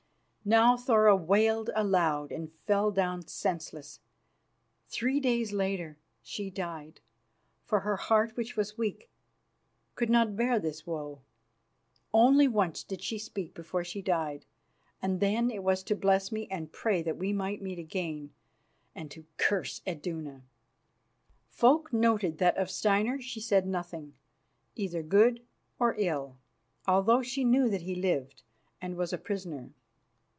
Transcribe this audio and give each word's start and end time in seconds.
Now 0.43 0.75
Thora 0.75 1.15
wailed 1.15 1.69
aloud 1.75 2.31
and 2.31 2.51
fell 2.65 2.89
down 2.89 3.27
senseless. 3.27 3.99
Three 4.87 5.19
days 5.19 5.53
later 5.53 5.99
she 6.23 6.49
died, 6.49 6.99
for 7.63 7.81
her 7.81 7.95
heart, 7.95 8.35
which 8.35 8.57
was 8.57 8.75
weak, 8.75 9.11
could 9.93 10.09
not 10.09 10.35
bear 10.35 10.57
this 10.57 10.83
woe. 10.87 11.21
Once 12.11 12.11
only 12.11 12.47
did 12.87 13.03
she 13.03 13.19
speak 13.19 13.53
before 13.53 13.83
she 13.83 14.01
died, 14.01 14.47
and 14.99 15.19
then 15.19 15.51
it 15.51 15.61
was 15.61 15.83
to 15.83 15.95
bless 15.95 16.31
me 16.31 16.47
and 16.49 16.73
pray 16.73 17.03
that 17.03 17.17
we 17.19 17.31
might 17.31 17.61
meet 17.61 17.77
again, 17.77 18.33
and 18.95 19.11
to 19.11 19.27
curse 19.37 19.83
Iduna. 19.85 20.41
Folk 21.49 21.93
noted 21.93 22.39
that 22.39 22.57
of 22.57 22.71
Steinar 22.71 23.21
she 23.21 23.39
said 23.39 23.67
nothing, 23.67 24.15
either 24.75 25.03
good 25.03 25.45
or 25.77 25.93
ill, 25.99 26.39
although 26.87 27.21
she 27.21 27.43
knew 27.43 27.69
that 27.69 27.83
he 27.83 27.93
lived 27.93 28.41
and 28.81 28.95
was 28.95 29.13
a 29.13 29.19
prisoner. 29.19 29.73